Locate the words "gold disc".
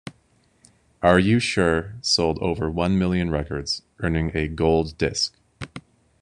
4.47-5.37